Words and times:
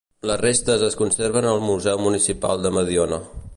Les 0.27 0.37
restes 0.39 0.85
es 0.87 0.97
conserven 1.01 1.49
al 1.51 1.61
museu 1.67 2.01
municipal 2.07 2.67
de 2.67 2.75
Mediona. 2.81 3.21